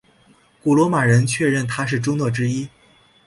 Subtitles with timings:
[0.63, 2.67] 古罗马人确认她是朱诺之一。